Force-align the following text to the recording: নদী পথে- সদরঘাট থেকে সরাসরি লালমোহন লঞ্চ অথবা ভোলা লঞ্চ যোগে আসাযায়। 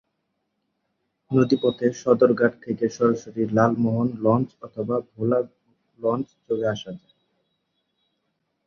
নদী 1.31 1.55
পথে- 1.63 1.99
সদরঘাট 2.01 2.53
থেকে 2.61 2.85
সরাসরি 2.89 3.43
লালমোহন 3.51 4.09
লঞ্চ 4.21 4.49
অথবা 4.61 4.95
ভোলা 5.11 5.39
লঞ্চ 5.99 6.27
যোগে 6.45 6.67
আসাযায়। 6.67 7.13